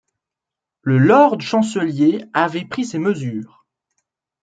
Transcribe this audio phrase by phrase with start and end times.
[0.81, 3.67] Le lord-chancelier avait pris ses mesures.